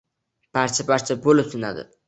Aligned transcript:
Parcha-parcha 0.59 1.19
bo’lib 1.27 1.55
sinadi. 1.55 1.89